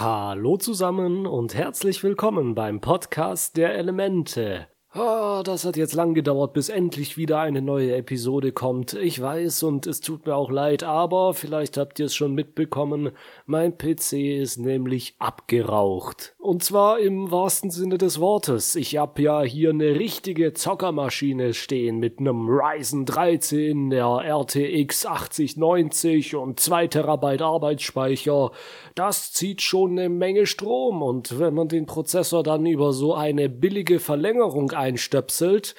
[0.00, 4.66] Hallo zusammen und herzlich willkommen beim Podcast der Elemente.
[4.92, 8.94] Ah, das hat jetzt lang gedauert, bis endlich wieder eine neue Episode kommt.
[8.94, 13.12] Ich weiß und es tut mir auch leid, aber vielleicht habt ihr es schon mitbekommen,
[13.46, 16.34] mein PC ist nämlich abgeraucht.
[16.38, 18.74] Und zwar im wahrsten Sinne des Wortes.
[18.74, 26.34] Ich hab ja hier eine richtige Zockermaschine stehen mit einem Ryzen 13, der RTX 8090
[26.34, 28.50] und 2 Terabyte Arbeitsspeicher.
[28.96, 33.48] Das zieht schon eine Menge Strom und wenn man den Prozessor dann über so eine
[33.48, 35.74] billige Verlängerung einstöpselt,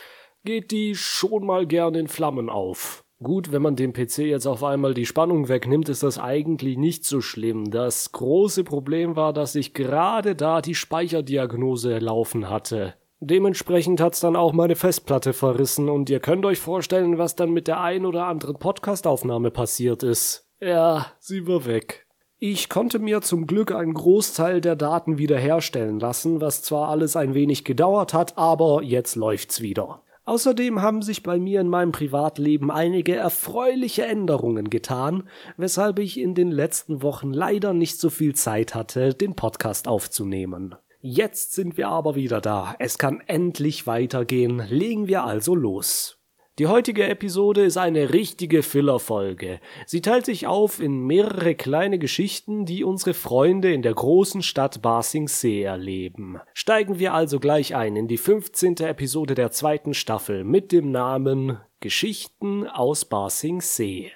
[0.46, 3.04] geht die schon mal gern in Flammen auf.
[3.22, 7.06] Gut, wenn man dem PC jetzt auf einmal die Spannung wegnimmt, ist das eigentlich nicht
[7.06, 7.70] so schlimm.
[7.70, 12.96] Das große Problem war, dass ich gerade da die Speicherdiagnose laufen hatte.
[13.20, 17.68] Dementsprechend hat's dann auch meine Festplatte verrissen und ihr könnt euch vorstellen, was dann mit
[17.68, 20.50] der ein oder anderen Podcastaufnahme passiert ist.
[20.60, 22.08] Ja, sie war weg.
[22.44, 27.36] Ich konnte mir zum Glück einen Großteil der Daten wiederherstellen lassen, was zwar alles ein
[27.36, 30.02] wenig gedauert hat, aber jetzt läuft's wieder.
[30.26, 36.34] Außerdem haben sich bei mir in meinem Privatleben einige erfreuliche Änderungen getan, weshalb ich in
[36.34, 40.74] den letzten Wochen leider nicht so viel Zeit hatte, den Podcast aufzunehmen.
[41.00, 42.74] Jetzt sind wir aber wieder da.
[42.80, 44.64] Es kann endlich weitergehen.
[44.68, 46.21] Legen wir also los.
[46.62, 49.60] Die heutige Episode ist eine richtige Filler-Folge.
[49.88, 54.80] Sie teilt sich auf in mehrere kleine Geschichten, die unsere Freunde in der großen Stadt
[54.84, 56.40] Basingsee erleben.
[56.54, 58.76] Steigen wir also gleich ein in die 15.
[58.78, 64.12] Episode der zweiten Staffel mit dem Namen Geschichten aus Basingsee.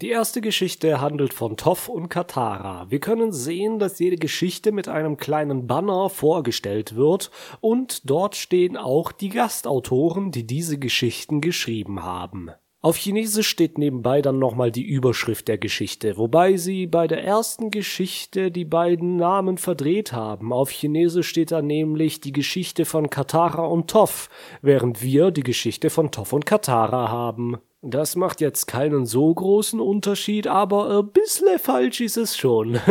[0.00, 2.88] Die erste Geschichte handelt von Toff und Katara.
[2.88, 8.76] Wir können sehen, dass jede Geschichte mit einem kleinen Banner vorgestellt wird und dort stehen
[8.76, 12.52] auch die Gastautoren, die diese Geschichten geschrieben haben.
[12.80, 17.72] Auf Chinesisch steht nebenbei dann nochmal die Überschrift der Geschichte, wobei sie bei der ersten
[17.72, 20.52] Geschichte die beiden Namen verdreht haben.
[20.52, 24.30] Auf Chinesisch steht da nämlich die Geschichte von Katara und Toff,
[24.62, 27.58] während wir die Geschichte von Toff und Katara haben.
[27.82, 32.80] Das macht jetzt keinen so großen Unterschied, aber ein bisschen falsch ist es schon.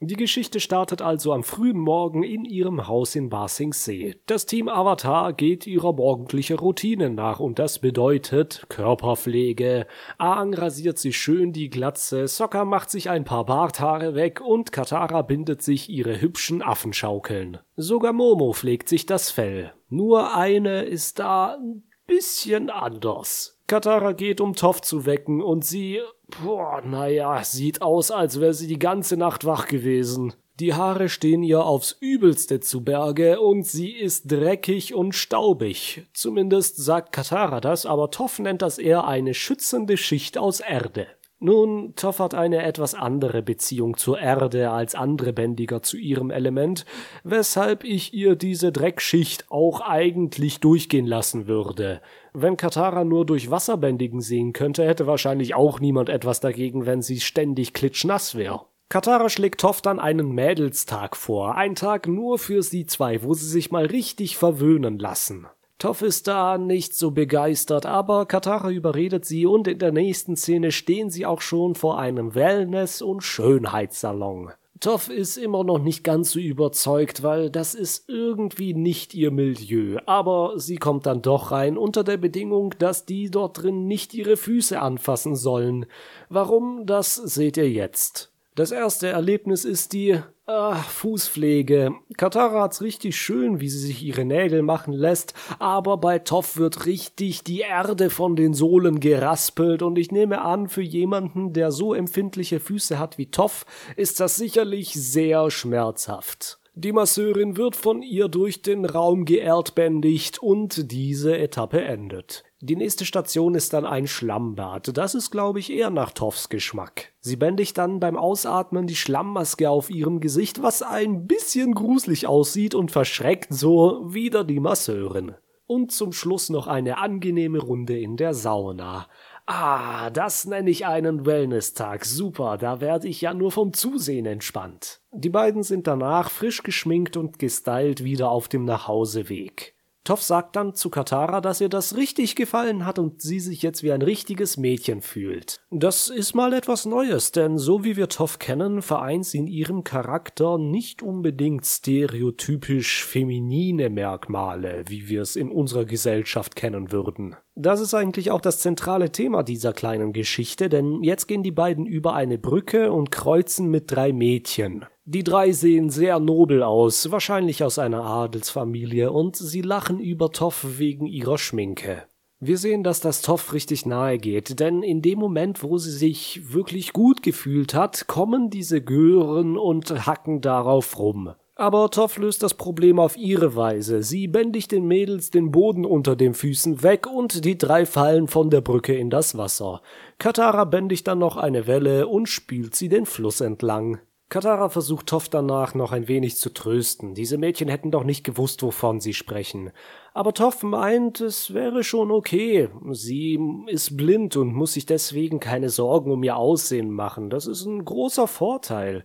[0.00, 4.20] Die Geschichte startet also am frühen Morgen in ihrem Haus in Basingsee.
[4.26, 9.86] Das Team Avatar geht ihrer morgendlichen Routine nach und das bedeutet Körperpflege.
[10.18, 15.22] Aang rasiert sich schön die Glatze, Sokka macht sich ein paar Barthaare weg und Katara
[15.22, 17.58] bindet sich ihre hübschen Affenschaukeln.
[17.76, 19.72] Sogar Momo pflegt sich das Fell.
[19.88, 23.55] Nur eine ist da ein bisschen anders.
[23.66, 26.00] Katara geht, um Toff zu wecken, und sie,
[26.42, 30.34] boah, naja, sieht aus, als wäre sie die ganze Nacht wach gewesen.
[30.58, 36.06] Die Haare stehen ihr aufs übelste zu Berge und sie ist dreckig und staubig.
[36.14, 41.08] Zumindest sagt Katara das, aber Toff nennt das eher eine schützende Schicht aus Erde.
[41.38, 46.86] Nun, Toff hat eine etwas andere Beziehung zur Erde als andere Bändiger zu ihrem Element,
[47.24, 52.00] weshalb ich ihr diese Dreckschicht auch eigentlich durchgehen lassen würde.
[52.32, 57.20] Wenn Katara nur durch Wasserbändigen sehen könnte, hätte wahrscheinlich auch niemand etwas dagegen, wenn sie
[57.20, 58.62] ständig klitschnass wäre.
[58.88, 63.48] Katara schlägt Toff dann einen Mädelstag vor, ein Tag nur für sie zwei, wo sie
[63.48, 65.46] sich mal richtig verwöhnen lassen.
[65.78, 70.72] Toff ist da nicht so begeistert, aber Katara überredet sie und in der nächsten Szene
[70.72, 74.52] stehen sie auch schon vor einem Wellness- und Schönheitssalon.
[74.80, 79.98] Toff ist immer noch nicht ganz so überzeugt, weil das ist irgendwie nicht ihr Milieu,
[80.06, 84.36] aber sie kommt dann doch rein unter der Bedingung, dass die dort drin nicht ihre
[84.36, 85.86] Füße anfassen sollen.
[86.28, 88.32] Warum, das seht ihr jetzt.
[88.56, 91.92] Das erste Erlebnis ist die Ah, Fußpflege.
[92.16, 96.86] Katara hat's richtig schön, wie sie sich ihre Nägel machen lässt, aber bei Toff wird
[96.86, 101.92] richtig die Erde von den Sohlen geraspelt und ich nehme an, für jemanden, der so
[101.92, 106.58] empfindliche Füße hat wie Toff, ist das sicherlich sehr schmerzhaft.
[106.74, 112.45] Die Masseurin wird von ihr durch den Raum geerdbändigt und diese Etappe endet.
[112.60, 114.96] Die nächste Station ist dann ein Schlammbad.
[114.96, 117.12] Das ist, glaube ich, eher nach Toffs Geschmack.
[117.20, 122.74] Sie bändigt dann beim Ausatmen die Schlammmaske auf ihrem Gesicht, was ein bisschen gruselig aussieht
[122.74, 125.34] und verschreckt so wieder die Masseurin.
[125.66, 129.06] Und zum Schluss noch eine angenehme Runde in der Sauna.
[129.44, 132.06] Ah, das nenne ich einen Wellness-Tag.
[132.06, 135.02] Super, da werde ich ja nur vom Zusehen entspannt.
[135.12, 139.75] Die beiden sind danach frisch geschminkt und gestylt wieder auf dem Nachhauseweg.
[140.06, 143.82] Toff sagt dann zu Katara, dass ihr das richtig gefallen hat und sie sich jetzt
[143.82, 145.60] wie ein richtiges Mädchen fühlt.
[145.72, 149.82] Das ist mal etwas Neues, denn so wie wir Toff kennen, vereint sie in ihrem
[149.82, 157.34] Charakter nicht unbedingt stereotypisch feminine Merkmale, wie wir es in unserer Gesellschaft kennen würden.
[157.58, 161.86] Das ist eigentlich auch das zentrale Thema dieser kleinen Geschichte, denn jetzt gehen die beiden
[161.86, 164.84] über eine Brücke und kreuzen mit drei Mädchen.
[165.06, 170.78] Die drei sehen sehr nobel aus, wahrscheinlich aus einer Adelsfamilie, und sie lachen über Toff
[170.78, 172.02] wegen ihrer Schminke.
[172.40, 176.52] Wir sehen, dass das Toff richtig nahe geht, denn in dem Moment, wo sie sich
[176.52, 181.32] wirklich gut gefühlt hat, kommen diese Gören und hacken darauf rum.
[181.58, 184.02] Aber Toff löst das Problem auf ihre Weise.
[184.02, 188.50] Sie bändigt den Mädels den Boden unter den Füßen weg und die drei fallen von
[188.50, 189.80] der Brücke in das Wasser.
[190.18, 194.00] Katara bändigt dann noch eine Welle und spült sie den Fluss entlang.
[194.28, 197.14] Katara versucht Toff danach noch ein wenig zu trösten.
[197.14, 199.70] Diese Mädchen hätten doch nicht gewusst, wovon sie sprechen.
[200.12, 202.68] Aber Toff meint, es wäre schon okay.
[202.90, 207.30] Sie ist blind und muss sich deswegen keine Sorgen um ihr Aussehen machen.
[207.30, 209.04] Das ist ein großer Vorteil.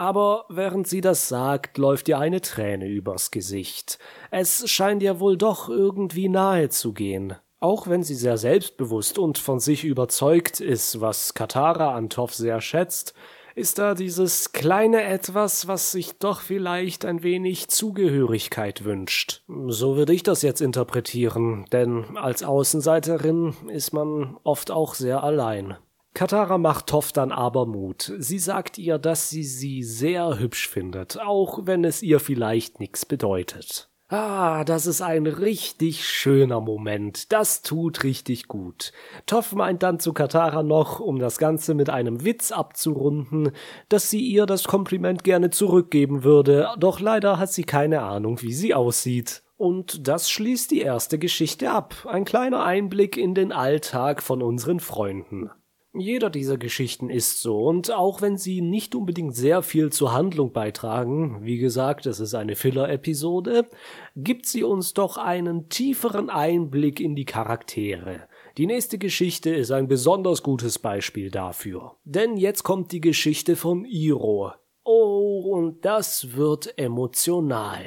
[0.00, 3.98] Aber während sie das sagt, läuft ihr eine Träne übers Gesicht.
[4.30, 7.34] Es scheint ihr wohl doch irgendwie nahe zu gehen.
[7.58, 12.62] Auch wenn sie sehr selbstbewusst und von sich überzeugt ist, was Katara an Toff sehr
[12.62, 13.12] schätzt,
[13.54, 19.42] ist da dieses kleine Etwas, was sich doch vielleicht ein wenig Zugehörigkeit wünscht.
[19.66, 25.76] So würde ich das jetzt interpretieren, denn als Außenseiterin ist man oft auch sehr allein.
[26.14, 28.12] Katara macht Toff dann aber Mut.
[28.18, 33.06] Sie sagt ihr, dass sie sie sehr hübsch findet, auch wenn es ihr vielleicht nichts
[33.06, 33.90] bedeutet.
[34.12, 37.30] Ah, das ist ein richtig schöner Moment.
[37.30, 38.90] Das tut richtig gut.
[39.26, 43.52] Toff meint dann zu Katara noch, um das Ganze mit einem Witz abzurunden,
[43.88, 48.52] dass sie ihr das Kompliment gerne zurückgeben würde, doch leider hat sie keine Ahnung, wie
[48.52, 49.44] sie aussieht.
[49.56, 51.94] Und das schließt die erste Geschichte ab.
[52.08, 55.50] Ein kleiner Einblick in den Alltag von unseren Freunden.
[55.92, 60.52] Jeder dieser Geschichten ist so, und auch wenn sie nicht unbedingt sehr viel zur Handlung
[60.52, 63.68] beitragen, wie gesagt, es ist eine Filler-Episode,
[64.14, 68.28] gibt sie uns doch einen tieferen Einblick in die Charaktere.
[68.56, 71.96] Die nächste Geschichte ist ein besonders gutes Beispiel dafür.
[72.04, 74.52] Denn jetzt kommt die Geschichte von Iro.
[74.84, 77.84] Oh, und das wird emotional.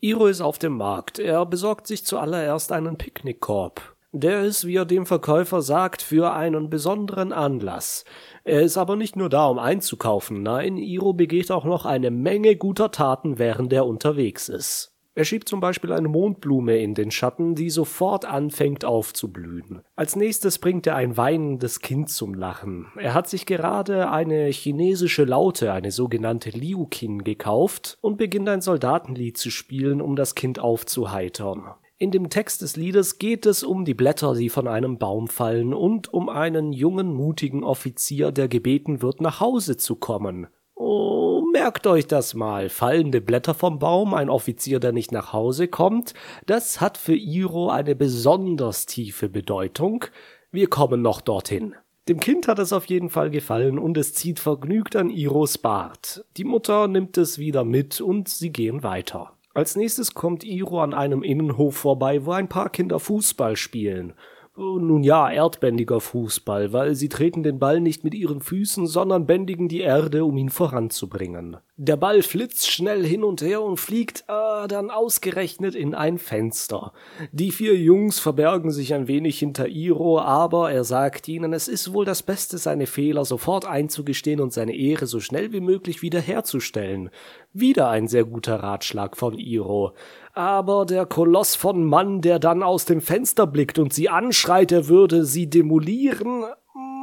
[0.00, 1.18] Iro ist auf dem Markt.
[1.18, 3.96] Er besorgt sich zuallererst einen Picknickkorb.
[4.12, 8.06] Der ist, wie er dem Verkäufer sagt, für einen besonderen Anlass.
[8.42, 12.56] Er ist aber nicht nur da, um einzukaufen, nein, Iro begeht auch noch eine Menge
[12.56, 14.94] guter Taten, während er unterwegs ist.
[15.18, 19.82] Er schiebt zum Beispiel eine Mondblume in den Schatten, die sofort anfängt aufzublühen.
[19.96, 22.86] Als nächstes bringt er ein weinendes Kind zum Lachen.
[22.96, 29.36] Er hat sich gerade eine chinesische Laute, eine sogenannte Liukin, gekauft und beginnt ein Soldatenlied
[29.36, 31.74] zu spielen, um das Kind aufzuheitern.
[32.00, 35.74] In dem Text des Liedes geht es um die Blätter, die von einem Baum fallen
[35.74, 40.46] und um einen jungen, mutigen Offizier, der gebeten wird, nach Hause zu kommen.
[40.76, 42.68] Oh, merkt euch das mal.
[42.68, 46.14] Fallende Blätter vom Baum, ein Offizier, der nicht nach Hause kommt,
[46.46, 50.04] das hat für Iro eine besonders tiefe Bedeutung.
[50.52, 51.74] Wir kommen noch dorthin.
[52.08, 56.24] Dem Kind hat es auf jeden Fall gefallen und es zieht vergnügt an Iros Bart.
[56.36, 59.32] Die Mutter nimmt es wieder mit und sie gehen weiter.
[59.58, 64.12] Als nächstes kommt Iro an einem Innenhof vorbei, wo ein paar Kinder Fußball spielen.
[64.56, 69.68] Nun ja, erdbändiger Fußball, weil sie treten den Ball nicht mit ihren Füßen, sondern bändigen
[69.68, 71.56] die Erde, um ihn voranzubringen.
[71.76, 76.92] Der Ball flitzt schnell hin und her und fliegt äh, dann ausgerechnet in ein Fenster.
[77.30, 81.92] Die vier Jungs verbergen sich ein wenig hinter Iro, aber er sagt ihnen, es ist
[81.92, 87.10] wohl das Beste, seine Fehler sofort einzugestehen und seine Ehre so schnell wie möglich wiederherzustellen.
[87.52, 89.94] Wieder ein sehr guter Ratschlag von Iro
[90.38, 94.86] aber der Koloss von Mann, der dann aus dem Fenster blickt und sie anschreit, er
[94.86, 96.44] würde sie demolieren,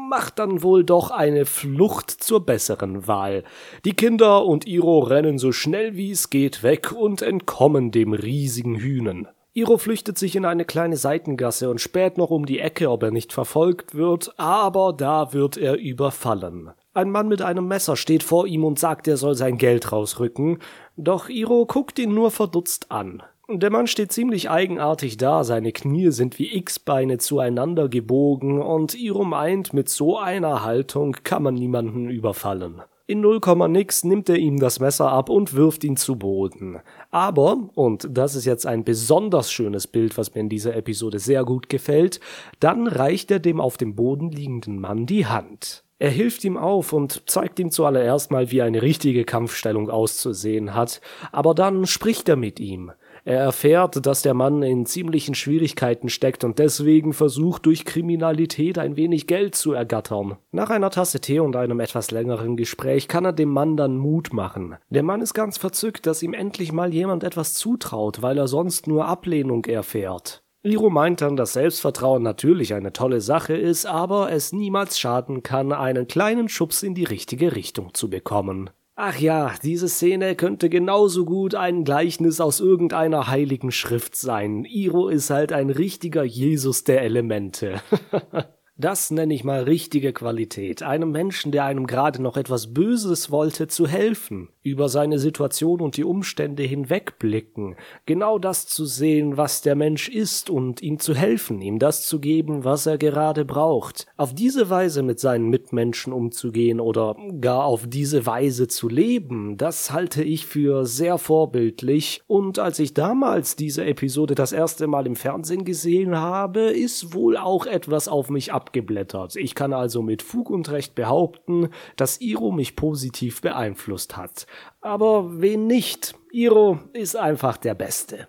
[0.10, 3.44] macht dann wohl doch eine Flucht zur besseren Wahl.
[3.84, 8.76] Die Kinder und Iro rennen so schnell wie es geht weg und entkommen dem riesigen
[8.78, 9.28] Hühnen.
[9.54, 13.12] Iro flüchtet sich in eine kleine Seitengasse und späht noch um die Ecke, ob er
[13.12, 16.72] nicht verfolgt wird, aber da wird er überfallen.
[16.96, 20.60] Ein Mann mit einem Messer steht vor ihm und sagt, er soll sein Geld rausrücken,
[20.96, 23.22] doch Iro guckt ihn nur verdutzt an.
[23.50, 29.26] Der Mann steht ziemlich eigenartig da, seine Knie sind wie X-Beine zueinander gebogen und Iro
[29.26, 32.82] meint, mit so einer Haltung kann man niemanden überfallen.
[33.08, 36.80] In null nix nimmt er ihm das Messer ab und wirft ihn zu Boden.
[37.12, 41.44] Aber, und das ist jetzt ein besonders schönes Bild, was mir in dieser Episode sehr
[41.44, 42.22] gut gefällt,
[42.62, 45.85] dann reicht er dem auf dem Boden liegenden Mann die Hand.
[45.98, 51.00] Er hilft ihm auf und zeigt ihm zuallererst mal, wie eine richtige Kampfstellung auszusehen hat,
[51.32, 52.92] aber dann spricht er mit ihm.
[53.24, 58.98] Er erfährt, dass der Mann in ziemlichen Schwierigkeiten steckt und deswegen versucht, durch Kriminalität ein
[58.98, 60.38] wenig Geld zu ergattern.
[60.52, 64.32] Nach einer Tasse Tee und einem etwas längeren Gespräch kann er dem Mann dann Mut
[64.32, 64.76] machen.
[64.92, 68.86] Der Mann ist ganz verzückt, dass ihm endlich mal jemand etwas zutraut, weil er sonst
[68.86, 70.45] nur Ablehnung erfährt.
[70.66, 75.72] Iro meint dann, dass Selbstvertrauen natürlich eine tolle Sache ist, aber es niemals schaden kann,
[75.72, 78.72] einen kleinen Schubs in die richtige Richtung zu bekommen.
[78.96, 84.64] Ach ja, diese Szene könnte genauso gut ein Gleichnis aus irgendeiner heiligen Schrift sein.
[84.64, 87.82] Iro ist halt ein richtiger Jesus der Elemente.
[88.78, 90.84] Das nenne ich mal richtige Qualität.
[90.84, 95.96] Einem Menschen, der einem gerade noch etwas Böses wollte, zu helfen, über seine Situation und
[95.96, 101.62] die Umstände hinwegblicken, genau das zu sehen, was der Mensch ist und ihm zu helfen,
[101.62, 104.08] ihm das zu geben, was er gerade braucht.
[104.18, 109.92] Auf diese Weise mit seinen Mitmenschen umzugehen oder gar auf diese Weise zu leben, das
[109.92, 112.24] halte ich für sehr vorbildlich.
[112.28, 117.38] Und als ich damals diese Episode das erste Mal im Fernsehen gesehen habe, ist wohl
[117.38, 119.36] auch etwas auf mich ab abgeblättert.
[119.36, 124.48] Ich kann also mit Fug und Recht behaupten, dass Iro mich positiv beeinflusst hat.
[124.82, 126.16] Aber wen nicht?
[126.32, 128.28] Iro ist einfach der Beste.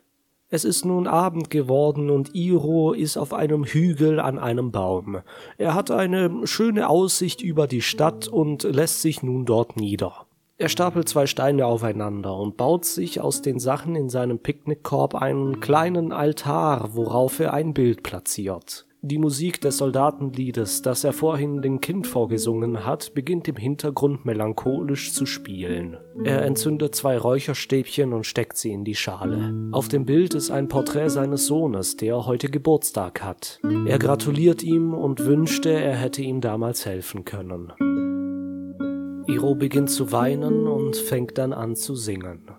[0.48, 5.22] Es ist nun Abend geworden und Iro ist auf einem Hügel an einem Baum.
[5.56, 10.26] Er hat eine schöne Aussicht über die Stadt und lässt sich nun dort nieder.
[10.58, 15.60] Er stapelt zwei Steine aufeinander und baut sich aus den Sachen in seinem Picknickkorb einen
[15.60, 18.86] kleinen Altar, worauf er ein Bild platziert.
[19.08, 25.12] Die Musik des Soldatenliedes, das er vorhin dem Kind vorgesungen hat, beginnt im Hintergrund melancholisch
[25.12, 25.96] zu spielen.
[26.24, 29.54] Er entzündet zwei Räucherstäbchen und steckt sie in die Schale.
[29.70, 33.60] Auf dem Bild ist ein Porträt seines Sohnes, der heute Geburtstag hat.
[33.86, 37.72] Er gratuliert ihm und wünschte, er hätte ihm damals helfen können.
[39.28, 42.50] Iro beginnt zu weinen und fängt dann an zu singen.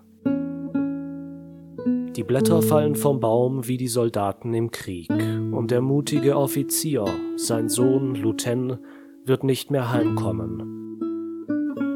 [2.18, 7.04] Die Blätter fallen vom Baum wie die Soldaten im Krieg, und der mutige Offizier,
[7.36, 8.78] sein Sohn Luten,
[9.24, 10.98] wird nicht mehr heimkommen.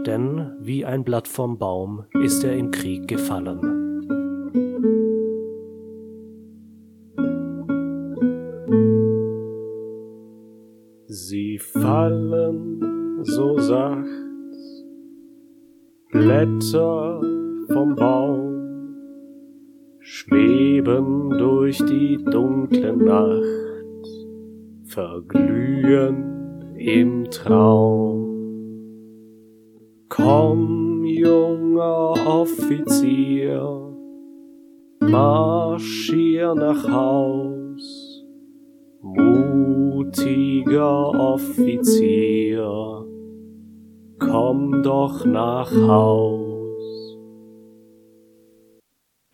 [0.06, 3.58] Denn wie ein Blatt vom Baum ist er im Krieg gefallen.
[11.08, 14.06] Sie fallen so sacht,
[16.12, 17.20] Blätter
[17.72, 18.51] vom Baum
[20.14, 24.06] schweben durch die dunkle Nacht,
[24.84, 28.28] verglühen im Traum.
[30.10, 33.96] Komm, junger Offizier,
[35.00, 38.22] marschier nach Haus,
[39.00, 43.06] mutiger Offizier,
[44.18, 46.41] komm doch nach Haus.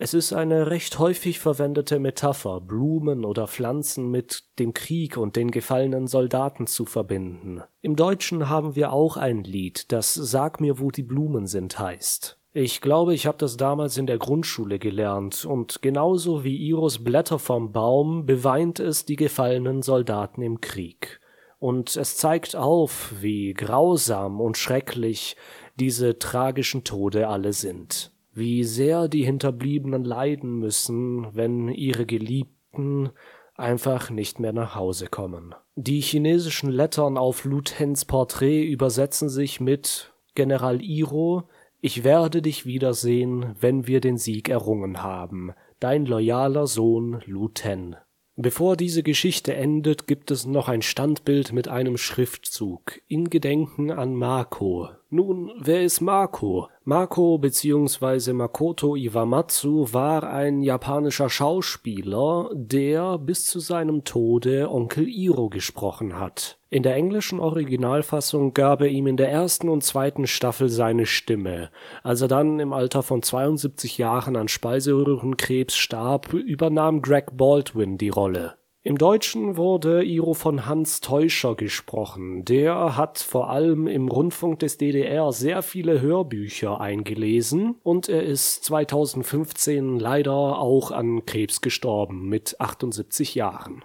[0.00, 5.50] Es ist eine recht häufig verwendete Metapher, Blumen oder Pflanzen mit dem Krieg und den
[5.50, 7.62] gefallenen Soldaten zu verbinden.
[7.80, 12.38] Im Deutschen haben wir auch ein Lied, das Sag mir, wo die Blumen sind heißt.
[12.52, 17.40] Ich glaube, ich habe das damals in der Grundschule gelernt, und genauso wie Iros Blätter
[17.40, 21.20] vom Baum beweint es die gefallenen Soldaten im Krieg.
[21.58, 25.36] Und es zeigt auf, wie grausam und schrecklich
[25.74, 33.10] diese tragischen Tode alle sind wie sehr die Hinterbliebenen leiden müssen, wenn ihre Geliebten
[33.54, 35.54] einfach nicht mehr nach Hause kommen.
[35.74, 41.48] Die chinesischen Lettern auf Lutens Porträt übersetzen sich mit General Iro,
[41.80, 45.52] ich werde dich wiedersehen, wenn wir den Sieg errungen haben.
[45.78, 47.94] Dein loyaler Sohn Luten.
[48.34, 54.14] Bevor diese Geschichte endet, gibt es noch ein Standbild mit einem Schriftzug in Gedenken an
[54.14, 54.88] Marco.
[55.10, 56.68] Nun, wer ist Marco?
[56.84, 58.34] Marco bzw.
[58.34, 66.58] Makoto Iwamatsu war ein japanischer Schauspieler, der bis zu seinem Tode Onkel Iro gesprochen hat.
[66.68, 71.70] In der englischen Originalfassung gab er ihm in der ersten und zweiten Staffel seine Stimme.
[72.02, 78.10] Als er dann im Alter von 72 Jahren an Speiseröhrenkrebs starb, übernahm Greg Baldwin die
[78.10, 78.57] Rolle.
[78.88, 82.46] Im Deutschen wurde Iro von Hans Teuscher gesprochen.
[82.46, 88.64] Der hat vor allem im Rundfunk des DDR sehr viele Hörbücher eingelesen und er ist
[88.64, 93.84] 2015 leider auch an Krebs gestorben mit 78 Jahren.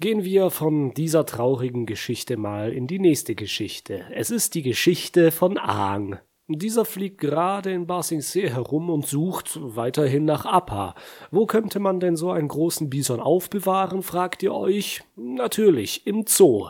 [0.00, 4.06] Gehen wir von dieser traurigen Geschichte mal in die nächste Geschichte.
[4.14, 6.20] Es ist die Geschichte von Aang.
[6.48, 10.94] Dieser fliegt gerade in Basingsee herum und sucht weiterhin nach Appa.
[11.30, 15.02] Wo könnte man denn so einen großen Bison aufbewahren, fragt ihr euch?
[15.16, 16.68] Natürlich, im Zoo.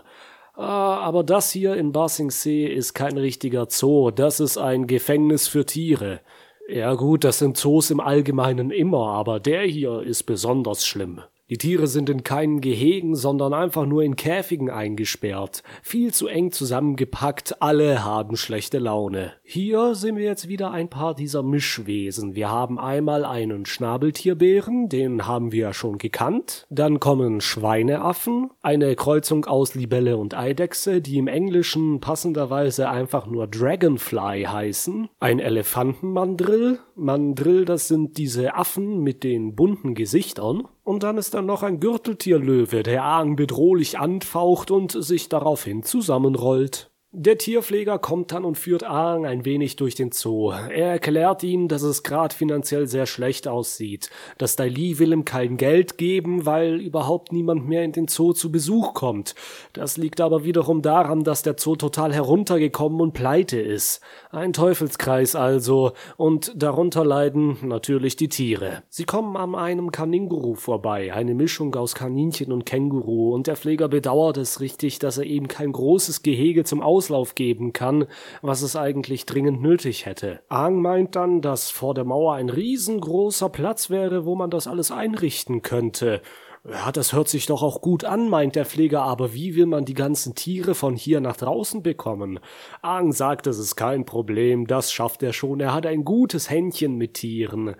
[0.54, 5.64] Ah, aber das hier in Basingsee ist kein richtiger Zoo, das ist ein Gefängnis für
[5.64, 6.20] Tiere.
[6.68, 11.22] Ja gut, das sind Zoos im Allgemeinen immer, aber der hier ist besonders schlimm.
[11.52, 15.62] Die Tiere sind in keinen Gehegen, sondern einfach nur in Käfigen eingesperrt.
[15.82, 19.34] Viel zu eng zusammengepackt, alle haben schlechte Laune.
[19.42, 22.34] Hier sehen wir jetzt wieder ein paar dieser Mischwesen.
[22.34, 26.66] Wir haben einmal einen Schnabeltierbären, den haben wir ja schon gekannt.
[26.70, 33.46] Dann kommen Schweineaffen, eine Kreuzung aus Libelle und Eidechse, die im Englischen passenderweise einfach nur
[33.46, 35.10] Dragonfly heißen.
[35.20, 36.78] Ein Elefantenmandrill.
[36.94, 40.62] Mandrill, das sind diese Affen mit den bunten Gesichtern.
[40.84, 46.91] Und dann ist da noch ein Gürteltierlöwe, der Aang bedrohlich anfaucht und sich daraufhin zusammenrollt.
[47.14, 50.50] Der Tierpfleger kommt dann und führt Aang ein wenig durch den Zoo.
[50.50, 55.26] Er erklärt ihm, dass es gerade finanziell sehr schlecht aussieht, dass Dai Li will ihm
[55.26, 59.34] kein Geld geben, weil überhaupt niemand mehr in den Zoo zu Besuch kommt.
[59.74, 64.00] Das liegt aber wiederum daran, dass der Zoo total heruntergekommen und pleite ist.
[64.30, 68.84] Ein Teufelskreis also, und darunter leiden natürlich die Tiere.
[68.88, 73.88] Sie kommen an einem Kaninguru vorbei, eine Mischung aus Kaninchen und Känguru, und der Pfleger
[73.88, 78.06] bedauert es richtig, dass er ihm kein großes Gehege zum Auslauf geben kann,
[78.42, 80.40] was es eigentlich dringend nötig hätte.
[80.48, 84.92] Aang meint dann, dass vor der Mauer ein riesengroßer Platz wäre, wo man das alles
[84.92, 86.22] einrichten könnte.
[86.64, 89.84] Ja, das hört sich doch auch gut an, meint der Pfleger, aber wie will man
[89.84, 92.38] die ganzen Tiere von hier nach draußen bekommen?
[92.82, 96.96] Aang sagt, es ist kein Problem, das schafft er schon, er hat ein gutes Händchen
[96.96, 97.74] mit Tieren.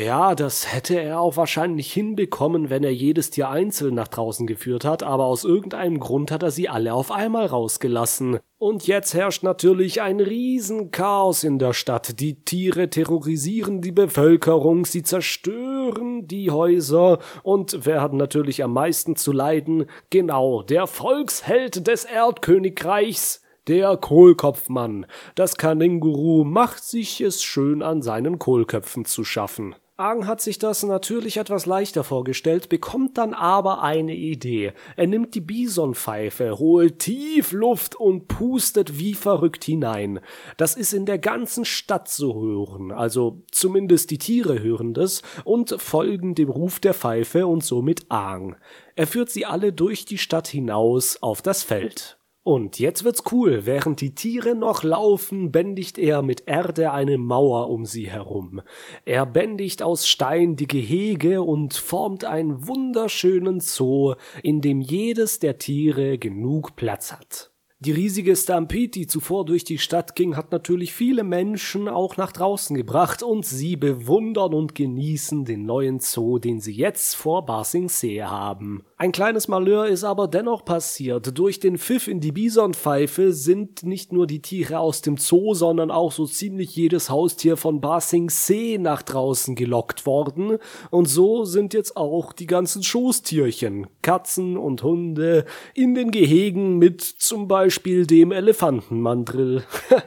[0.00, 4.84] Ja, das hätte er auch wahrscheinlich hinbekommen, wenn er jedes Tier einzeln nach draußen geführt
[4.84, 8.38] hat, aber aus irgendeinem Grund hat er sie alle auf einmal rausgelassen.
[8.56, 12.20] Und jetzt herrscht natürlich ein Riesenchaos in der Stadt.
[12.20, 19.16] Die Tiere terrorisieren die Bevölkerung, sie zerstören die Häuser und wer hat natürlich am meisten
[19.16, 19.86] zu leiden?
[20.08, 25.06] Genau, der Volksheld des Erdkönigreichs, der Kohlkopfmann.
[25.34, 29.74] Das Kaninguru macht sich es schön an seinen Kohlköpfen zu schaffen.
[29.96, 34.72] Aang hat sich das natürlich etwas leichter vorgestellt, bekommt dann aber eine Idee.
[34.96, 40.18] Er nimmt die Bisonpfeife, holt tief Luft und pustet wie verrückt hinein.
[40.56, 45.76] Das ist in der ganzen Stadt zu hören, also zumindest die Tiere hören das und
[45.78, 48.56] folgen dem Ruf der Pfeife und somit Aang.
[48.96, 52.18] Er führt sie alle durch die Stadt hinaus auf das Feld.
[52.44, 53.64] Und jetzt wird's cool.
[53.64, 58.60] Während die Tiere noch laufen, bändigt er mit Erde eine Mauer um sie herum.
[59.06, 65.56] Er bändigt aus Stein die Gehege und formt einen wunderschönen Zoo, in dem jedes der
[65.56, 67.53] Tiere genug Platz hat.
[67.84, 72.32] Die riesige Stampede, die zuvor durch die Stadt ging, hat natürlich viele Menschen auch nach
[72.32, 78.22] draußen gebracht und sie bewundern und genießen den neuen Zoo, den sie jetzt vor Basingsee
[78.22, 78.84] haben.
[78.96, 81.36] Ein kleines Malheur ist aber dennoch passiert.
[81.36, 85.90] Durch den Pfiff in die Bisonpfeife sind nicht nur die Tiere aus dem Zoo, sondern
[85.90, 90.56] auch so ziemlich jedes Haustier von Basingsee nach draußen gelockt worden.
[90.90, 95.44] Und so sind jetzt auch die ganzen Schoßtierchen, Katzen und Hunde
[95.74, 99.64] in den Gehegen mit zum Beispiel Beispiel dem Elefantenmandrill.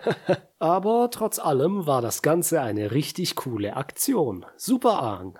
[0.58, 4.46] Aber trotz allem war das Ganze eine richtig coole Aktion.
[4.56, 5.38] Super Aang.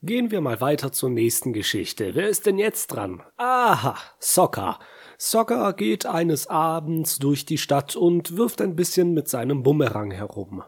[0.00, 2.14] Gehen wir mal weiter zur nächsten Geschichte.
[2.14, 3.20] Wer ist denn jetzt dran?
[3.36, 4.78] Aha, Sokka.
[5.18, 10.62] Sokka geht eines Abends durch die Stadt und wirft ein bisschen mit seinem Bumerang herum.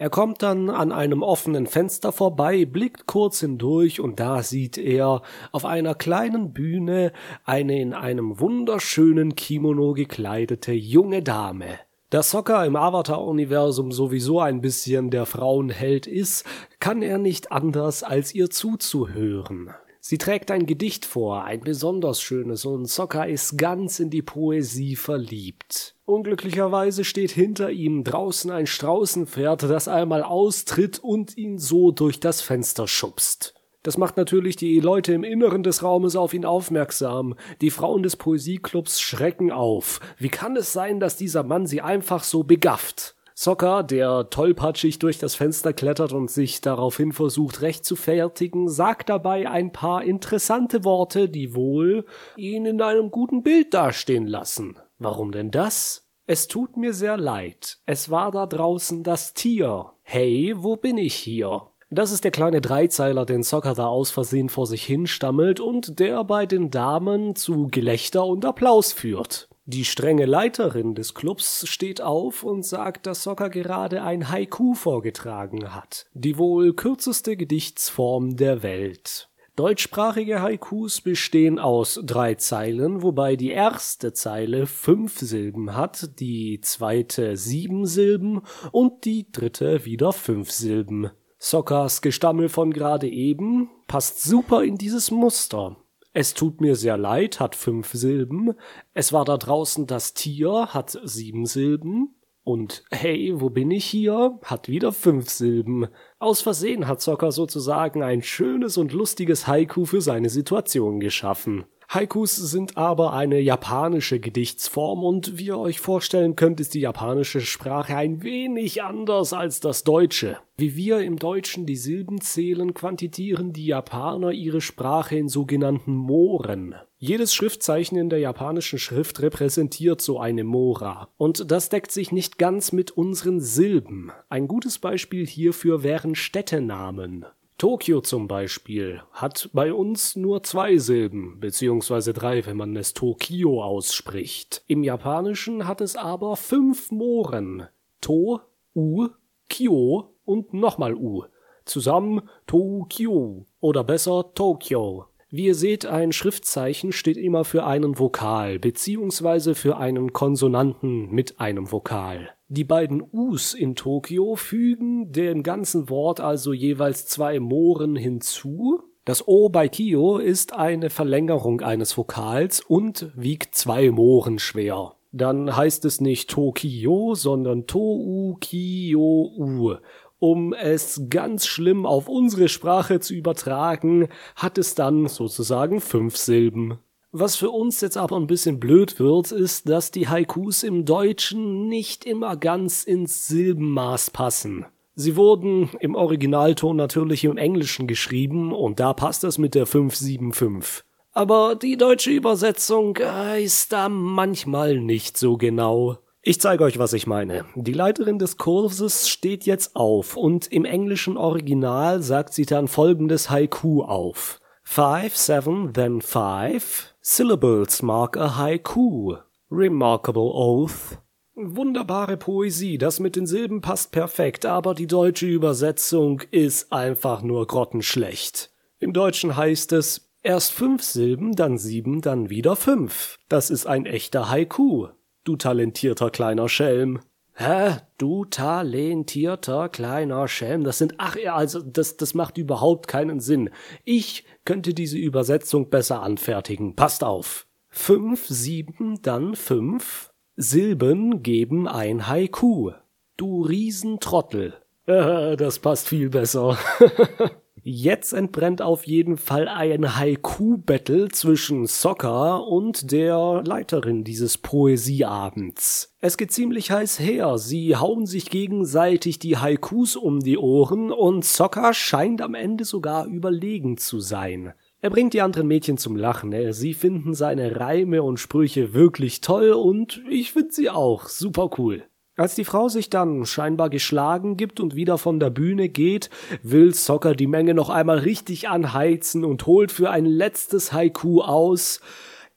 [0.00, 5.20] Er kommt dann an einem offenen Fenster vorbei, blickt kurz hindurch und da sieht er
[5.52, 7.12] auf einer kleinen Bühne
[7.44, 11.80] eine in einem wunderschönen Kimono gekleidete junge Dame.
[12.08, 16.46] Da Sokka im Avatar-Universum sowieso ein bisschen der Frauenheld ist,
[16.78, 19.74] kann er nicht anders, als ihr zuzuhören.
[20.02, 24.96] Sie trägt ein Gedicht vor, ein besonders schönes, und Sokka ist ganz in die Poesie
[24.96, 25.94] verliebt.
[26.06, 32.40] Unglücklicherweise steht hinter ihm draußen ein Straußenpferd, das einmal austritt und ihn so durch das
[32.40, 33.54] Fenster schubst.
[33.82, 37.34] Das macht natürlich die Leute im Inneren des Raumes auf ihn aufmerksam.
[37.60, 40.00] Die Frauen des Poesieclubs schrecken auf.
[40.18, 43.16] Wie kann es sein, dass dieser Mann sie einfach so begafft?
[43.40, 49.08] Zocker, der tollpatschig durch das Fenster klettert und sich daraufhin versucht recht zu fertigen, sagt
[49.08, 52.04] dabei ein paar interessante Worte, die wohl
[52.36, 54.78] ihn in einem guten Bild dastehen lassen.
[54.98, 56.06] Warum denn das?
[56.26, 57.78] Es tut mir sehr leid.
[57.86, 59.86] Es war da draußen das Tier.
[60.02, 61.62] Hey, wo bin ich hier?
[61.88, 65.98] Das ist der kleine Dreizeiler, den Zocker da aus Versehen vor sich hin stammelt und
[65.98, 69.49] der bei den Damen zu Gelächter und Applaus führt.
[69.66, 75.74] Die strenge Leiterin des Clubs steht auf und sagt, dass Zocker gerade ein Haiku vorgetragen
[75.74, 76.06] hat.
[76.14, 79.28] Die wohl kürzeste Gedichtsform der Welt.
[79.56, 87.36] Deutschsprachige Haikus bestehen aus drei Zeilen, wobei die erste Zeile fünf Silben hat, die zweite
[87.36, 88.40] sieben Silben
[88.72, 91.10] und die dritte wieder fünf Silben.
[91.38, 95.76] Sockers Gestammel von gerade eben passt super in dieses Muster.
[96.12, 98.54] Es tut mir sehr leid hat fünf Silben.
[98.94, 102.16] Es war da draußen das Tier hat sieben Silben.
[102.42, 104.40] Und hey, wo bin ich hier?
[104.42, 105.86] hat wieder fünf Silben.
[106.18, 111.64] Aus Versehen hat Zocker sozusagen ein schönes und lustiges Haiku für seine Situation geschaffen.
[111.92, 117.40] Haikus sind aber eine japanische Gedichtsform und wie ihr euch vorstellen könnt, ist die japanische
[117.40, 120.38] Sprache ein wenig anders als das Deutsche.
[120.56, 126.76] Wie wir im Deutschen die Silben zählen, quantitieren die Japaner ihre Sprache in sogenannten Mohren.
[126.98, 131.08] Jedes Schriftzeichen in der japanischen Schrift repräsentiert so eine Mora.
[131.16, 134.12] Und das deckt sich nicht ganz mit unseren Silben.
[134.28, 137.26] Ein gutes Beispiel hierfür wären Städtenamen.
[137.60, 143.62] Tokio zum Beispiel hat bei uns nur zwei Silben, beziehungsweise drei, wenn man es Tokio
[143.62, 144.64] ausspricht.
[144.66, 147.68] Im Japanischen hat es aber fünf Mohren.
[148.00, 148.40] To,
[148.74, 149.08] U,
[149.50, 151.24] Kyo und nochmal U.
[151.66, 155.09] Zusammen Tokyo oder besser Tokyo.
[155.32, 161.38] Wie ihr seht, ein Schriftzeichen steht immer für einen Vokal beziehungsweise für einen Konsonanten mit
[161.38, 162.30] einem Vokal.
[162.48, 168.82] Die beiden Us in Tokio fügen dem ganzen Wort also jeweils zwei Mohren hinzu.
[169.04, 174.96] Das O bei Kyo ist eine Verlängerung eines Vokals und wiegt zwei Mohren schwer.
[175.12, 179.76] Dann heißt es nicht Tokio, sondern To-U-Kyo-U.
[180.20, 186.78] Um es ganz schlimm auf unsere Sprache zu übertragen, hat es dann sozusagen fünf Silben.
[187.10, 191.68] Was für uns jetzt aber ein bisschen blöd wird, ist, dass die Haikus im Deutschen
[191.68, 194.66] nicht immer ganz ins Silbenmaß passen.
[194.94, 200.84] Sie wurden im Originalton natürlich im Englischen geschrieben und da passt es mit der 575.
[201.12, 205.98] Aber die deutsche Übersetzung äh, ist da manchmal nicht so genau.
[206.22, 207.46] Ich zeige euch, was ich meine.
[207.54, 213.30] Die Leiterin des Kurses steht jetzt auf und im englischen Original sagt sie dann folgendes
[213.30, 214.38] Haiku auf.
[214.62, 216.94] Five, seven, then five.
[217.00, 219.16] Syllables mark a haiku.
[219.50, 220.98] Remarkable oath.
[221.34, 227.46] Wunderbare Poesie, das mit den Silben passt perfekt, aber die deutsche Übersetzung ist einfach nur
[227.46, 228.50] grottenschlecht.
[228.78, 233.16] Im Deutschen heißt es erst fünf Silben, dann sieben, dann wieder fünf.
[233.30, 234.88] Das ist ein echter Haiku
[235.24, 237.00] du talentierter kleiner Schelm.
[237.34, 237.76] Hä?
[237.96, 240.64] Du talentierter kleiner Schelm?
[240.64, 243.50] Das sind, ach ja, also, das, das macht überhaupt keinen Sinn.
[243.84, 246.76] Ich könnte diese Übersetzung besser anfertigen.
[246.76, 247.46] Passt auf.
[247.68, 250.10] Fünf, sieben, dann fünf.
[250.36, 252.72] Silben geben ein Haiku.
[253.16, 254.54] Du Riesentrottel.
[255.36, 256.58] Das passt viel besser.
[257.62, 265.94] Jetzt entbrennt auf jeden Fall ein Haiku-Battle zwischen Soccer und der Leiterin dieses Poesieabends.
[266.00, 271.24] Es geht ziemlich heiß her, sie hauen sich gegenseitig die Haikus um die Ohren und
[271.24, 274.54] Soccer scheint am Ende sogar überlegen zu sein.
[274.80, 279.50] Er bringt die anderen Mädchen zum Lachen, sie finden seine Reime und Sprüche wirklich toll
[279.50, 281.84] und ich find sie auch super cool.
[282.20, 286.10] Als die Frau sich dann scheinbar geschlagen gibt und wieder von der Bühne geht,
[286.42, 291.80] will Soccer die Menge noch einmal richtig anheizen und holt für ein letztes Haiku aus.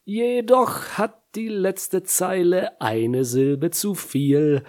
[0.05, 4.63] Jedoch hat die letzte Zeile eine Silbe zu viel.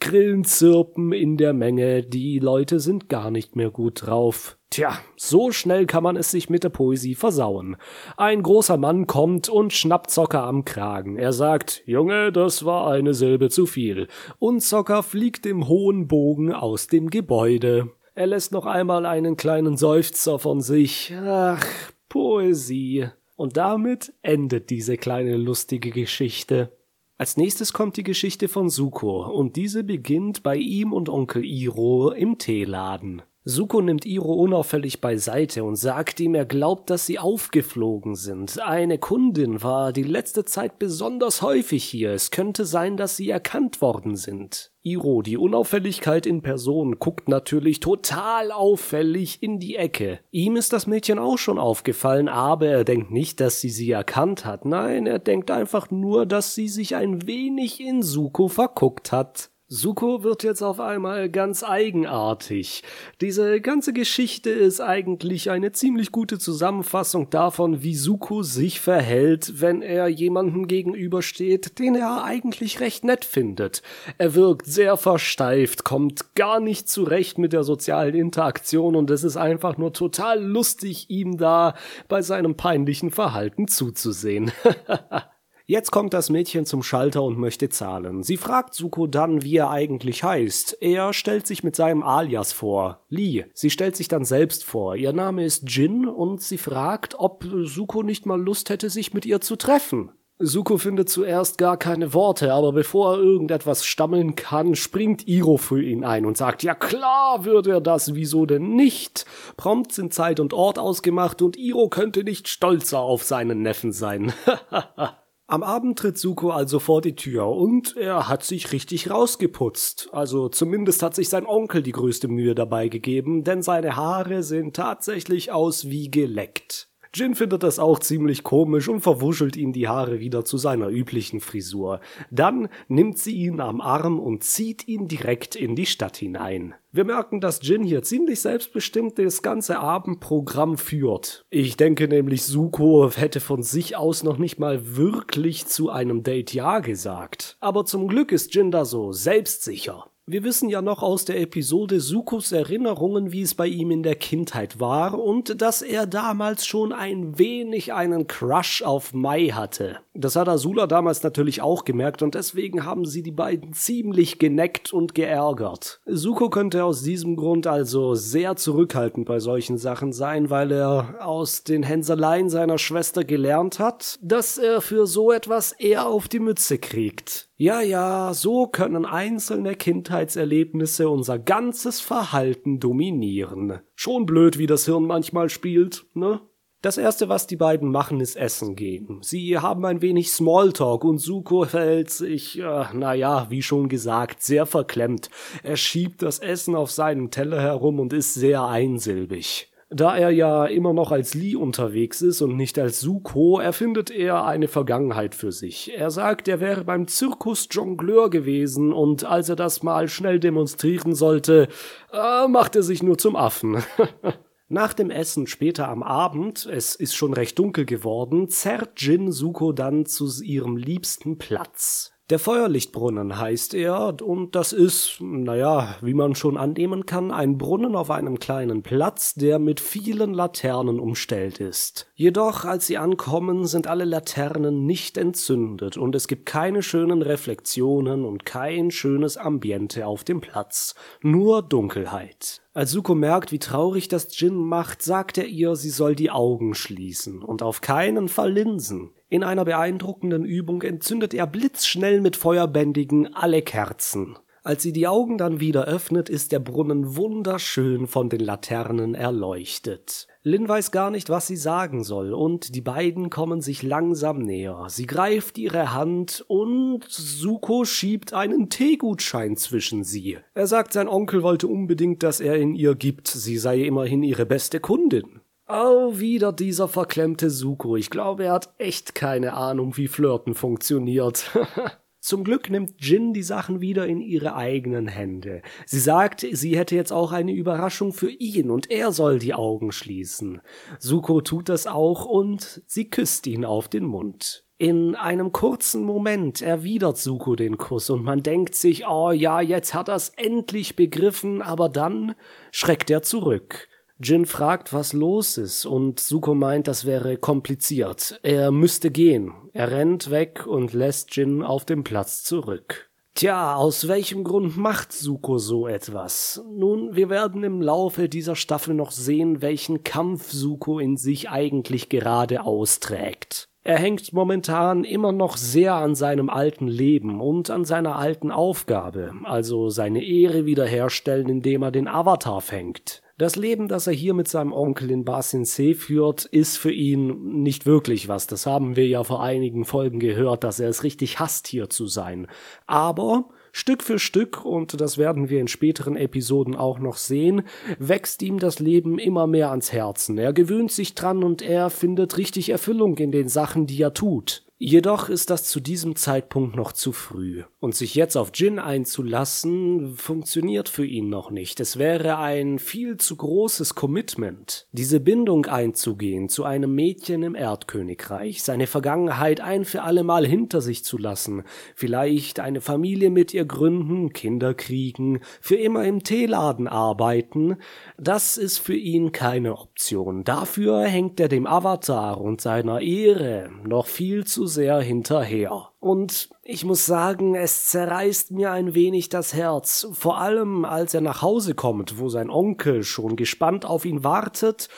[0.00, 4.56] Grillen zirpen in der Menge, die Leute sind gar nicht mehr gut drauf.
[4.70, 7.76] Tja, so schnell kann man es sich mit der Poesie versauen.
[8.16, 11.16] Ein großer Mann kommt und schnappt Zocker am Kragen.
[11.16, 14.08] Er sagt, Junge, das war eine Silbe zu viel.
[14.38, 17.90] Und Zocker fliegt im hohen Bogen aus dem Gebäude.
[18.14, 21.14] Er lässt noch einmal einen kleinen Seufzer von sich.
[21.24, 21.64] Ach,
[22.08, 23.08] Poesie.
[23.36, 26.72] Und damit endet diese kleine lustige Geschichte.
[27.18, 32.10] Als nächstes kommt die Geschichte von Suko und diese beginnt bei ihm und Onkel Iro
[32.10, 33.22] im Teeladen.
[33.48, 38.60] Suko nimmt Iro unauffällig beiseite und sagt ihm, er glaubt, dass sie aufgeflogen sind.
[38.60, 42.10] Eine Kundin war die letzte Zeit besonders häufig hier.
[42.10, 44.72] Es könnte sein, dass sie erkannt worden sind.
[44.82, 50.18] Iro, die Unauffälligkeit in Person, guckt natürlich total auffällig in die Ecke.
[50.32, 54.44] Ihm ist das Mädchen auch schon aufgefallen, aber er denkt nicht, dass sie sie erkannt
[54.44, 54.64] hat.
[54.64, 59.50] Nein, er denkt einfach nur, dass sie sich ein wenig in Suko verguckt hat.
[59.68, 62.84] Suko wird jetzt auf einmal ganz eigenartig.
[63.20, 69.82] Diese ganze Geschichte ist eigentlich eine ziemlich gute Zusammenfassung davon, wie Suko sich verhält, wenn
[69.82, 73.82] er jemanden gegenübersteht, den er eigentlich recht nett findet.
[74.18, 79.36] Er wirkt sehr versteift, kommt gar nicht zurecht mit der sozialen Interaktion und es ist
[79.36, 81.74] einfach nur total lustig, ihm da
[82.06, 84.52] bei seinem peinlichen Verhalten zuzusehen.
[85.68, 88.22] Jetzt kommt das Mädchen zum Schalter und möchte zahlen.
[88.22, 90.78] Sie fragt Suko dann, wie er eigentlich heißt.
[90.80, 93.46] Er stellt sich mit seinem Alias vor, Lee.
[93.52, 94.94] Sie stellt sich dann selbst vor.
[94.94, 99.26] Ihr Name ist Jin und sie fragt, ob Suko nicht mal Lust hätte, sich mit
[99.26, 100.12] ihr zu treffen.
[100.38, 105.82] Suko findet zuerst gar keine Worte, aber bevor er irgendetwas stammeln kann, springt Iro für
[105.82, 109.26] ihn ein und sagt, ja klar würde er das, wieso denn nicht?
[109.56, 114.32] Prompt sind Zeit und Ort ausgemacht und Iro könnte nicht stolzer auf seinen Neffen sein.
[115.48, 120.08] Am Abend tritt Suko also vor die Tür und er hat sich richtig rausgeputzt.
[120.10, 124.72] Also zumindest hat sich sein Onkel die größte Mühe dabei gegeben, denn seine Haare sehen
[124.72, 126.88] tatsächlich aus wie geleckt.
[127.16, 131.40] Jin findet das auch ziemlich komisch und verwuschelt ihm die Haare wieder zu seiner üblichen
[131.40, 132.00] Frisur.
[132.30, 136.74] Dann nimmt sie ihn am Arm und zieht ihn direkt in die Stadt hinein.
[136.92, 141.46] Wir merken, dass Jin hier ziemlich selbstbestimmt das ganze Abendprogramm führt.
[141.48, 146.52] Ich denke nämlich, Suko hätte von sich aus noch nicht mal wirklich zu einem Date
[146.52, 147.56] Ja gesagt.
[147.60, 150.10] Aber zum Glück ist Jin da so selbstsicher.
[150.28, 154.16] Wir wissen ja noch aus der Episode Sukos Erinnerungen, wie es bei ihm in der
[154.16, 159.98] Kindheit war und dass er damals schon ein wenig einen Crush auf Mai hatte.
[160.14, 164.92] Das hat Azula damals natürlich auch gemerkt und deswegen haben sie die beiden ziemlich geneckt
[164.92, 166.00] und geärgert.
[166.06, 171.62] Suko könnte aus diesem Grund also sehr zurückhaltend bei solchen Sachen sein, weil er aus
[171.62, 176.78] den Hänseleien seiner Schwester gelernt hat, dass er für so etwas eher auf die Mütze
[176.78, 177.45] kriegt.
[177.58, 183.80] Ja, ja, so können einzelne Kindheitserlebnisse unser ganzes Verhalten dominieren.
[183.94, 186.40] Schon blöd, wie das Hirn manchmal spielt, ne?
[186.82, 189.20] Das erste, was die beiden machen, ist essen gehen.
[189.22, 194.66] Sie haben ein wenig Smalltalk und Suko verhält sich, äh, naja, wie schon gesagt, sehr
[194.66, 195.30] verklemmt.
[195.62, 199.72] Er schiebt das Essen auf seinem Teller herum und ist sehr einsilbig.
[199.96, 204.44] Da er ja immer noch als Lee unterwegs ist und nicht als Suko, erfindet er
[204.44, 205.96] eine Vergangenheit für sich.
[205.96, 211.14] Er sagt, er wäre beim Zirkus Jongleur gewesen und als er das mal schnell demonstrieren
[211.14, 211.68] sollte,
[212.12, 213.82] äh, macht er sich nur zum Affen.
[214.68, 219.72] Nach dem Essen später am Abend, es ist schon recht dunkel geworden, zerrt Jin Suko
[219.72, 222.15] dann zu ihrem liebsten Platz.
[222.28, 227.94] Der Feuerlichtbrunnen heißt er, und das ist, naja, wie man schon annehmen kann, ein Brunnen
[227.94, 232.10] auf einem kleinen Platz, der mit vielen Laternen umstellt ist.
[232.16, 238.24] Jedoch, als sie ankommen, sind alle Laternen nicht entzündet und es gibt keine schönen Reflexionen
[238.24, 242.60] und kein schönes Ambiente auf dem Platz, nur Dunkelheit.
[242.76, 246.74] Als Suko merkt, wie traurig das Jin macht, sagt er ihr, sie soll die Augen
[246.74, 249.12] schließen und auf keinen Fall linsen.
[249.30, 254.36] In einer beeindruckenden Übung entzündet er blitzschnell mit Feuerbändigen alle Kerzen.
[254.66, 260.26] Als sie die Augen dann wieder öffnet, ist der Brunnen wunderschön von den Laternen erleuchtet.
[260.42, 264.86] Lin weiß gar nicht, was sie sagen soll, und die beiden kommen sich langsam näher.
[264.88, 270.38] Sie greift ihre Hand und Suko schiebt einen Teegutschein zwischen sie.
[270.54, 274.46] Er sagt, sein Onkel wollte unbedingt, dass er ihn ihr gibt, sie sei immerhin ihre
[274.46, 275.42] beste Kundin.
[275.68, 277.94] Oh, wieder dieser verklemmte Suko.
[277.94, 281.52] Ich glaube, er hat echt keine Ahnung, wie Flirten funktioniert.
[282.26, 285.62] Zum Glück nimmt Jin die Sachen wieder in ihre eigenen Hände.
[285.86, 289.92] Sie sagt, sie hätte jetzt auch eine Überraschung für ihn und er soll die Augen
[289.92, 290.60] schließen.
[290.98, 294.64] Suko tut das auch und sie küsst ihn auf den Mund.
[294.76, 299.94] In einem kurzen Moment erwidert Suko den Kuss und man denkt sich, oh ja, jetzt
[299.94, 302.34] hat er's endlich begriffen, aber dann
[302.72, 303.86] schreckt er zurück.
[304.18, 308.40] Jin fragt, was los ist, und Suko meint, das wäre kompliziert.
[308.42, 309.52] Er müsste gehen.
[309.72, 313.10] Er rennt weg und lässt Jin auf dem Platz zurück.
[313.34, 316.64] Tja, aus welchem Grund macht Suko so etwas?
[316.72, 322.08] Nun, wir werden im Laufe dieser Staffel noch sehen, welchen Kampf Suko in sich eigentlich
[322.08, 323.68] gerade austrägt.
[323.84, 329.32] Er hängt momentan immer noch sehr an seinem alten Leben und an seiner alten Aufgabe,
[329.44, 333.22] also seine Ehre wiederherstellen, indem er den Avatar fängt.
[333.38, 337.62] Das Leben, das er hier mit seinem Onkel in Basin C führt, ist für ihn
[337.62, 338.46] nicht wirklich was.
[338.46, 342.06] Das haben wir ja vor einigen Folgen gehört, dass er es richtig hasst, hier zu
[342.06, 342.46] sein.
[342.86, 347.64] Aber Stück für Stück, und das werden wir in späteren Episoden auch noch sehen,
[347.98, 350.38] wächst ihm das Leben immer mehr ans Herzen.
[350.38, 354.65] Er gewöhnt sich dran und er findet richtig Erfüllung in den Sachen, die er tut.
[354.78, 360.16] Jedoch ist das zu diesem Zeitpunkt noch zu früh, und sich jetzt auf Jin einzulassen,
[360.16, 361.80] funktioniert für ihn noch nicht.
[361.80, 368.62] Es wäre ein viel zu großes Commitment, diese Bindung einzugehen zu einem Mädchen im Erdkönigreich,
[368.62, 371.62] seine Vergangenheit ein für allemal hinter sich zu lassen,
[371.94, 377.78] vielleicht eine Familie mit ihr gründen, Kinder kriegen, für immer im Teeladen arbeiten,
[378.18, 380.44] das ist für ihn keine Option.
[380.44, 385.88] Dafür hängt er dem Avatar und seiner Ehre noch viel zu sehr hinterher.
[386.00, 391.20] Und ich muss sagen, es zerreißt mir ein wenig das Herz, vor allem als er
[391.20, 394.88] nach Hause kommt, wo sein Onkel schon gespannt auf ihn wartet,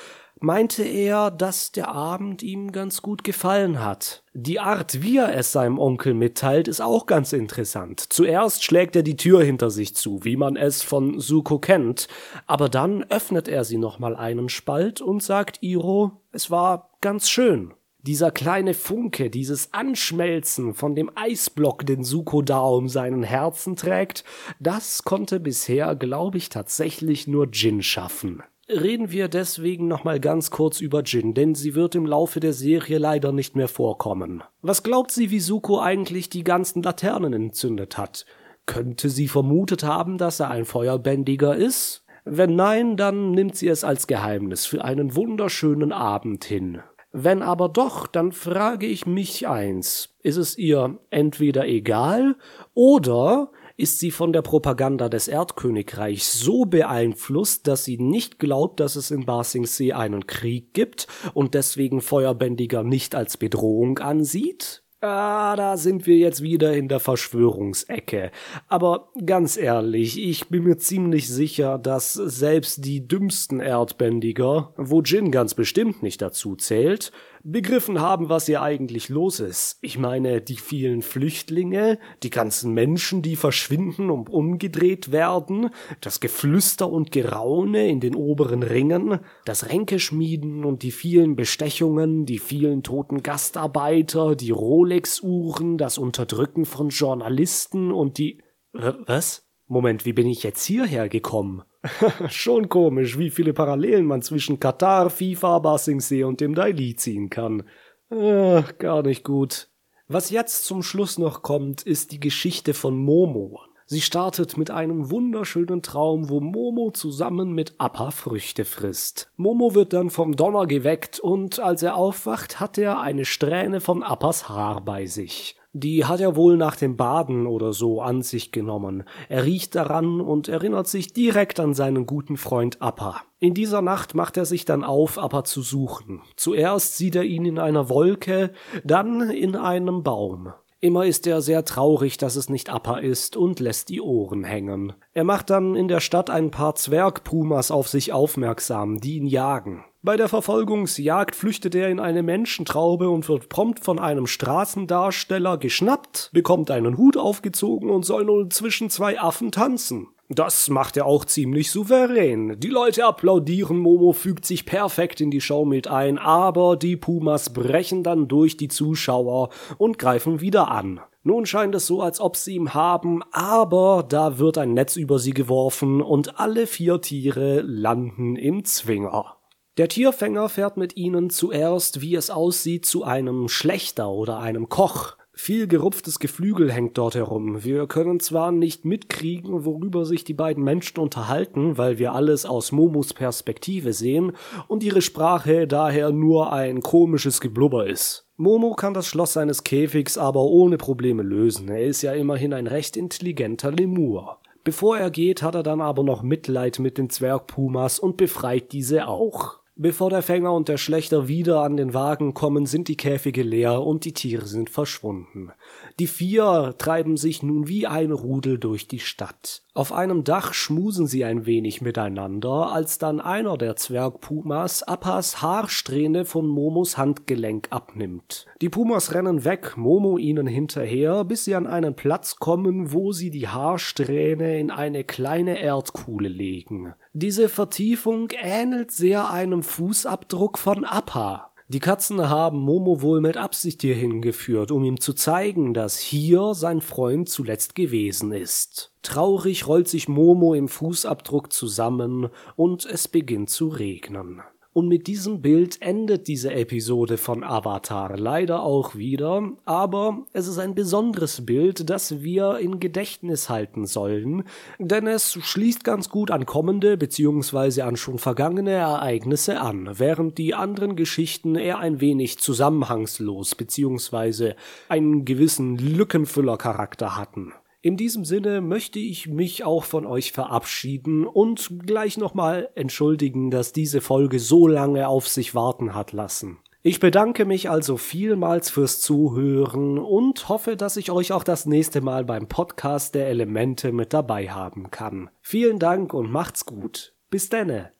[0.40, 4.22] meinte er, dass der Abend ihm ganz gut gefallen hat.
[4.34, 8.00] Die Art, wie er es seinem Onkel mitteilt, ist auch ganz interessant.
[8.12, 12.08] Zuerst schlägt er die Tür hinter sich zu, wie man es von Suko kennt,
[12.46, 17.74] aber dann öffnet er sie nochmal einen Spalt und sagt Iro, es war ganz schön.
[18.02, 24.24] Dieser kleine Funke, dieses Anschmelzen von dem Eisblock, den Suko da um seinen Herzen trägt,
[24.60, 28.42] das konnte bisher, glaube ich, tatsächlich nur Jin schaffen.
[28.68, 32.98] Reden wir deswegen nochmal ganz kurz über Jin, denn sie wird im Laufe der Serie
[32.98, 34.44] leider nicht mehr vorkommen.
[34.62, 38.26] Was glaubt sie, wie Suko eigentlich die ganzen Laternen entzündet hat?
[38.66, 42.04] Könnte sie vermutet haben, dass er ein Feuerbändiger ist?
[42.24, 46.82] Wenn nein, dann nimmt sie es als Geheimnis für einen wunderschönen Abend hin.
[47.24, 50.10] Wenn aber doch, dann frage ich mich eins.
[50.22, 52.36] Ist es ihr entweder egal
[52.74, 58.94] oder ist sie von der Propaganda des Erdkönigreichs so beeinflusst, dass sie nicht glaubt, dass
[58.94, 64.84] es in Basingsee einen Krieg gibt und deswegen Feuerbändiger nicht als Bedrohung ansieht?
[65.00, 68.32] Ah, da sind wir jetzt wieder in der Verschwörungsecke.
[68.66, 75.30] Aber ganz ehrlich, ich bin mir ziemlich sicher, dass selbst die dümmsten Erdbändiger, wo Jin
[75.30, 77.12] ganz bestimmt nicht dazu zählt,
[77.50, 79.78] begriffen haben, was hier eigentlich los ist.
[79.80, 86.90] Ich meine, die vielen Flüchtlinge, die ganzen Menschen, die verschwinden und umgedreht werden, das Geflüster
[86.90, 93.22] und Geraune in den oberen Ringen, das Ränkeschmieden und die vielen Bestechungen, die vielen toten
[93.22, 98.42] Gastarbeiter, die Rolex-Uhren, das Unterdrücken von Journalisten und die...
[98.72, 99.46] Was?
[99.66, 101.62] Moment, wie bin ich jetzt hierher gekommen?
[102.28, 107.64] Schon komisch, wie viele Parallelen man zwischen Katar, FIFA, Basingsee und dem Daili ziehen kann.
[108.10, 109.68] Äh, gar nicht gut.
[110.08, 113.60] Was jetzt zum Schluss noch kommt, ist die Geschichte von Momo.
[113.90, 119.32] Sie startet mit einem wunderschönen Traum, wo Momo zusammen mit Appa Früchte frisst.
[119.36, 124.02] Momo wird dann vom Donner geweckt und als er aufwacht, hat er eine Strähne von
[124.02, 125.56] Appas Haar bei sich.
[125.72, 129.04] Die hat er wohl nach dem Baden oder so an sich genommen.
[129.28, 133.20] Er riecht daran und erinnert sich direkt an seinen guten Freund Appa.
[133.38, 136.22] In dieser Nacht macht er sich dann auf, Appa zu suchen.
[136.36, 138.52] Zuerst sieht er ihn in einer Wolke,
[138.82, 140.52] dann in einem Baum.
[140.80, 144.92] Immer ist er sehr traurig, dass es nicht Appa ist und lässt die Ohren hängen.
[145.12, 149.84] Er macht dann in der Stadt ein paar Zwergpumas auf sich aufmerksam, die ihn jagen.
[150.02, 156.30] Bei der Verfolgungsjagd flüchtet er in eine Menschentraube und wird prompt von einem Straßendarsteller geschnappt,
[156.32, 160.06] bekommt einen Hut aufgezogen und soll nun zwischen zwei Affen tanzen.
[160.30, 162.60] Das macht er auch ziemlich souverän.
[162.60, 167.50] Die Leute applaudieren, Momo fügt sich perfekt in die Show mit ein, aber die Pumas
[167.54, 171.00] brechen dann durch die Zuschauer und greifen wieder an.
[171.22, 175.18] Nun scheint es so, als ob sie ihn haben, aber da wird ein Netz über
[175.18, 179.36] sie geworfen und alle vier Tiere landen im Zwinger.
[179.78, 185.17] Der Tierfänger fährt mit ihnen zuerst, wie es aussieht, zu einem Schlechter oder einem Koch.
[185.40, 187.62] Viel gerupftes Geflügel hängt dort herum.
[187.62, 192.72] Wir können zwar nicht mitkriegen, worüber sich die beiden Menschen unterhalten, weil wir alles aus
[192.72, 194.32] Momos Perspektive sehen
[194.66, 198.26] und ihre Sprache daher nur ein komisches Geblubber ist.
[198.36, 201.68] Momo kann das Schloss seines Käfigs aber ohne Probleme lösen.
[201.68, 204.40] Er ist ja immerhin ein recht intelligenter Lemur.
[204.64, 209.06] Bevor er geht, hat er dann aber noch Mitleid mit den Zwergpumas und befreit diese
[209.06, 209.60] auch.
[209.80, 213.80] Bevor der Fänger und der Schlechter wieder an den Wagen kommen, sind die Käfige leer
[213.80, 215.52] und die Tiere sind verschwunden.
[215.98, 219.62] Die vier treiben sich nun wie ein Rudel durch die Stadt.
[219.74, 226.24] Auf einem Dach schmusen sie ein wenig miteinander, als dann einer der Zwergpumas Appas Haarsträhne
[226.24, 228.46] von Momos Handgelenk abnimmt.
[228.60, 233.30] Die Pumas rennen weg, Momo ihnen hinterher, bis sie an einen Platz kommen, wo sie
[233.30, 236.94] die Haarsträhne in eine kleine Erdkuhle legen.
[237.12, 241.52] Diese Vertiefung ähnelt sehr einem Fußabdruck von Appa.
[241.70, 246.54] Die Katzen haben Momo wohl mit Absicht hierhin geführt, um ihm zu zeigen, dass hier
[246.54, 248.94] sein Freund zuletzt gewesen ist.
[249.02, 254.40] Traurig rollt sich Momo im Fußabdruck zusammen und es beginnt zu regnen.
[254.74, 260.58] Und mit diesem Bild endet diese Episode von Avatar leider auch wieder, aber es ist
[260.58, 264.44] ein besonderes Bild, das wir in Gedächtnis halten sollen,
[264.78, 267.80] denn es schließt ganz gut an kommende bzw.
[267.80, 274.52] an schon vergangene Ereignisse an, während die anderen Geschichten eher ein wenig zusammenhangslos bzw.
[274.88, 277.52] einen gewissen Lückenfüllercharakter hatten.
[277.80, 283.72] In diesem Sinne möchte ich mich auch von euch verabschieden und gleich nochmal entschuldigen, dass
[283.72, 286.58] diese Folge so lange auf sich warten hat lassen.
[286.82, 292.00] Ich bedanke mich also vielmals fürs Zuhören und hoffe, dass ich euch auch das nächste
[292.00, 295.30] Mal beim Podcast der Elemente mit dabei haben kann.
[295.40, 297.14] Vielen Dank und macht's gut.
[297.30, 297.92] Bis denne.